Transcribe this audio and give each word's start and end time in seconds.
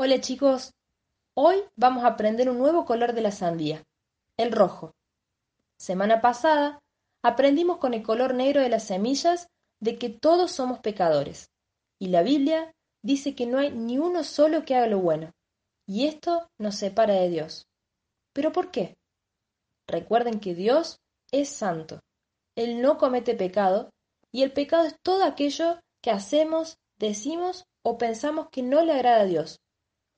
Hola 0.00 0.20
chicos, 0.20 0.74
hoy 1.34 1.56
vamos 1.74 2.04
a 2.04 2.10
aprender 2.10 2.48
un 2.48 2.56
nuevo 2.56 2.84
color 2.84 3.14
de 3.14 3.20
la 3.20 3.32
sandía, 3.32 3.82
el 4.36 4.52
rojo. 4.52 4.94
Semana 5.76 6.20
pasada 6.20 6.78
aprendimos 7.20 7.78
con 7.78 7.94
el 7.94 8.04
color 8.04 8.32
negro 8.32 8.60
de 8.60 8.68
las 8.68 8.84
semillas 8.84 9.48
de 9.80 9.98
que 9.98 10.08
todos 10.08 10.52
somos 10.52 10.78
pecadores, 10.78 11.50
y 11.98 12.10
la 12.10 12.22
Biblia 12.22 12.72
dice 13.02 13.34
que 13.34 13.46
no 13.46 13.58
hay 13.58 13.72
ni 13.72 13.98
uno 13.98 14.22
solo 14.22 14.64
que 14.64 14.76
haga 14.76 14.86
lo 14.86 15.00
bueno, 15.00 15.32
y 15.84 16.06
esto 16.06 16.48
nos 16.58 16.76
separa 16.76 17.14
de 17.14 17.30
Dios. 17.30 17.66
¿Pero 18.32 18.52
por 18.52 18.70
qué? 18.70 18.96
Recuerden 19.88 20.38
que 20.38 20.54
Dios 20.54 21.00
es 21.32 21.48
santo, 21.48 21.98
Él 22.54 22.82
no 22.82 22.98
comete 22.98 23.34
pecado, 23.34 23.90
y 24.30 24.44
el 24.44 24.52
pecado 24.52 24.84
es 24.84 24.94
todo 25.02 25.24
aquello 25.24 25.80
que 26.00 26.12
hacemos, 26.12 26.76
decimos 27.00 27.64
o 27.82 27.98
pensamos 27.98 28.46
que 28.52 28.62
no 28.62 28.84
le 28.84 28.92
agrada 28.92 29.22
a 29.22 29.24
Dios 29.24 29.58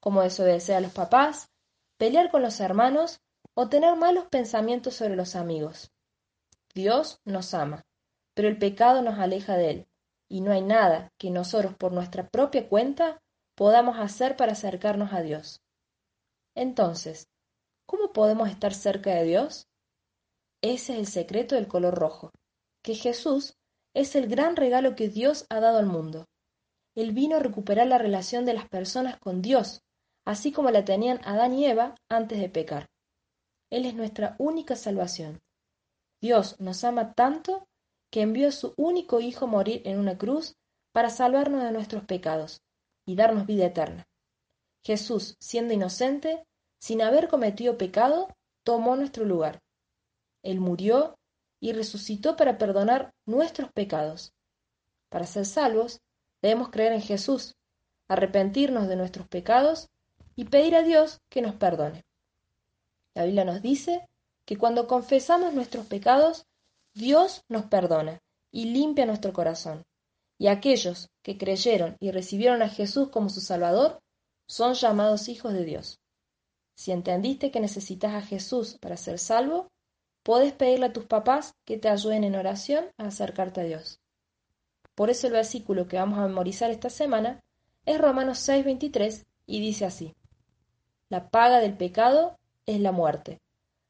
como 0.00 0.22
desobedecer 0.22 0.76
a 0.76 0.80
los 0.80 0.92
papás, 0.92 1.50
pelear 1.96 2.30
con 2.30 2.42
los 2.42 2.60
hermanos 2.60 3.20
o 3.54 3.68
tener 3.68 3.96
malos 3.96 4.26
pensamientos 4.26 4.94
sobre 4.94 5.16
los 5.16 5.34
amigos. 5.34 5.92
Dios 6.74 7.20
nos 7.24 7.54
ama, 7.54 7.84
pero 8.34 8.48
el 8.48 8.58
pecado 8.58 9.02
nos 9.02 9.18
aleja 9.18 9.56
de 9.56 9.70
Él, 9.70 9.88
y 10.28 10.40
no 10.40 10.52
hay 10.52 10.62
nada 10.62 11.12
que 11.18 11.30
nosotros 11.30 11.74
por 11.74 11.92
nuestra 11.92 12.28
propia 12.28 12.68
cuenta 12.68 13.20
podamos 13.56 13.98
hacer 13.98 14.36
para 14.36 14.52
acercarnos 14.52 15.12
a 15.12 15.22
Dios. 15.22 15.60
Entonces, 16.54 17.28
¿cómo 17.86 18.12
podemos 18.12 18.48
estar 18.48 18.74
cerca 18.74 19.14
de 19.14 19.24
Dios? 19.24 19.66
Ese 20.62 20.92
es 20.92 20.98
el 20.98 21.06
secreto 21.06 21.54
del 21.54 21.66
color 21.66 21.94
rojo, 21.94 22.30
que 22.82 22.94
Jesús 22.94 23.56
es 23.94 24.14
el 24.14 24.28
gran 24.28 24.54
regalo 24.54 24.94
que 24.94 25.08
Dios 25.08 25.46
ha 25.50 25.58
dado 25.58 25.78
al 25.78 25.86
mundo. 25.86 26.26
Él 26.94 27.12
vino 27.12 27.36
a 27.36 27.40
recuperar 27.40 27.86
la 27.86 27.98
relación 27.98 28.44
de 28.44 28.54
las 28.54 28.68
personas 28.68 29.18
con 29.18 29.42
Dios 29.42 29.82
así 30.28 30.52
como 30.52 30.70
la 30.70 30.84
tenían 30.84 31.20
Adán 31.24 31.54
y 31.54 31.64
Eva 31.64 31.94
antes 32.10 32.38
de 32.38 32.50
pecar. 32.50 32.90
Él 33.70 33.86
es 33.86 33.94
nuestra 33.94 34.36
única 34.38 34.76
salvación. 34.76 35.40
Dios 36.20 36.60
nos 36.60 36.84
ama 36.84 37.14
tanto 37.14 37.66
que 38.10 38.20
envió 38.20 38.48
a 38.48 38.52
su 38.52 38.74
único 38.76 39.20
Hijo 39.20 39.46
a 39.46 39.48
morir 39.48 39.80
en 39.86 39.98
una 39.98 40.18
cruz 40.18 40.54
para 40.92 41.08
salvarnos 41.08 41.62
de 41.62 41.72
nuestros 41.72 42.04
pecados 42.04 42.60
y 43.06 43.16
darnos 43.16 43.46
vida 43.46 43.64
eterna. 43.64 44.06
Jesús, 44.84 45.38
siendo 45.40 45.72
inocente, 45.72 46.44
sin 46.78 47.00
haber 47.00 47.28
cometido 47.28 47.78
pecado, 47.78 48.28
tomó 48.64 48.96
nuestro 48.96 49.24
lugar. 49.24 49.62
Él 50.42 50.60
murió 50.60 51.16
y 51.58 51.72
resucitó 51.72 52.36
para 52.36 52.58
perdonar 52.58 53.14
nuestros 53.24 53.72
pecados. 53.72 54.34
Para 55.08 55.24
ser 55.24 55.46
salvos, 55.46 56.02
debemos 56.42 56.68
creer 56.68 56.92
en 56.92 57.00
Jesús, 57.00 57.54
arrepentirnos 58.08 58.88
de 58.88 58.96
nuestros 58.96 59.26
pecados 59.26 59.88
y 60.38 60.44
pedir 60.44 60.76
a 60.76 60.84
Dios 60.84 61.20
que 61.28 61.42
nos 61.42 61.56
perdone. 61.56 62.04
La 63.12 63.24
Biblia 63.24 63.44
nos 63.44 63.60
dice 63.60 64.08
que 64.44 64.56
cuando 64.56 64.86
confesamos 64.86 65.52
nuestros 65.52 65.84
pecados, 65.86 66.46
Dios 66.94 67.42
nos 67.48 67.64
perdona 67.64 68.20
y 68.52 68.66
limpia 68.66 69.04
nuestro 69.04 69.32
corazón. 69.32 69.82
Y 70.38 70.46
aquellos 70.46 71.10
que 71.22 71.36
creyeron 71.36 71.96
y 71.98 72.12
recibieron 72.12 72.62
a 72.62 72.68
Jesús 72.68 73.08
como 73.08 73.30
su 73.30 73.40
Salvador 73.40 73.98
son 74.46 74.74
llamados 74.74 75.28
hijos 75.28 75.54
de 75.54 75.64
Dios. 75.64 75.98
Si 76.76 76.92
entendiste 76.92 77.50
que 77.50 77.58
necesitas 77.58 78.14
a 78.14 78.22
Jesús 78.22 78.78
para 78.80 78.96
ser 78.96 79.18
salvo, 79.18 79.72
puedes 80.22 80.52
pedirle 80.52 80.86
a 80.86 80.92
tus 80.92 81.06
papás 81.06 81.56
que 81.64 81.78
te 81.78 81.88
ayuden 81.88 82.22
en 82.22 82.36
oración 82.36 82.84
a 82.96 83.08
acercarte 83.08 83.62
a 83.62 83.64
Dios. 83.64 83.98
Por 84.94 85.10
eso 85.10 85.26
el 85.26 85.32
versículo 85.32 85.88
que 85.88 85.96
vamos 85.96 86.20
a 86.20 86.28
memorizar 86.28 86.70
esta 86.70 86.90
semana 86.90 87.42
es 87.84 88.00
Romanos 88.00 88.38
6:23 88.38 89.26
y 89.44 89.60
dice 89.60 89.84
así. 89.84 90.14
La 91.10 91.30
paga 91.30 91.60
del 91.60 91.74
pecado 91.74 92.36
es 92.66 92.80
la 92.80 92.92
muerte, 92.92 93.40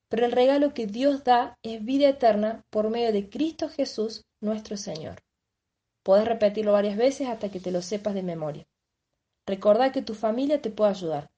pero 0.09 0.25
el 0.25 0.33
regalo 0.33 0.73
que 0.73 0.87
Dios 0.87 1.25
da 1.25 1.59
es 1.63 1.85
vida 1.85 2.09
eterna 2.09 2.63
por 2.71 2.91
medio 2.91 3.13
de 3.13 3.29
Cristo 3.29 3.69
Jesús 3.69 4.25
nuestro 4.41 4.77
Señor. 4.77 5.17
Puedes 6.05 6.27
repetirlo 6.27 6.73
varias 6.73 6.97
veces 6.97 7.29
hasta 7.29 7.51
que 7.51 7.61
te 7.61 7.73
lo 7.73 7.83
sepas 7.83 8.15
de 8.15 8.23
memoria. 8.23 8.67
Recordá 9.47 9.93
que 9.93 10.03
tu 10.03 10.15
familia 10.15 10.63
te 10.63 10.71
puede 10.71 10.93
ayudar. 10.93 11.29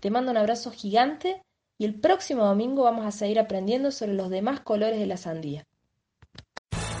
Te 0.00 0.10
mando 0.10 0.30
un 0.30 0.36
abrazo 0.36 0.70
gigante 0.70 1.42
y 1.78 1.84
el 1.84 1.98
próximo 1.98 2.44
domingo 2.44 2.84
vamos 2.84 3.04
a 3.04 3.10
seguir 3.10 3.40
aprendiendo 3.40 3.90
sobre 3.90 4.14
los 4.14 4.30
demás 4.30 4.60
colores 4.60 4.98
de 4.98 5.06
la 5.06 5.16
sandía. 5.16 5.64